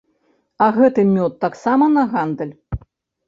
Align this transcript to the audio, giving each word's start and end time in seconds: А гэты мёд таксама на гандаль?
А 0.65 0.69
гэты 0.77 1.03
мёд 1.09 1.35
таксама 1.45 1.85
на 1.97 2.05
гандаль? 2.13 2.55